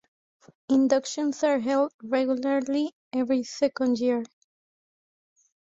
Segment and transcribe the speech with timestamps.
[0.67, 4.23] Inductions are held regularly every second year.